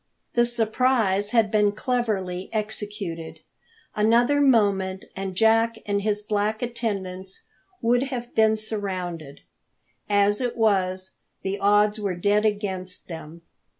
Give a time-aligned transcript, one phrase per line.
[0.33, 3.41] The surprise had been cleverly executed.
[3.95, 7.43] Another moment, and Jack and his black attendants
[7.83, 9.41] would have been surrounded.
[10.09, 13.43] As it was, the odds were dead against them.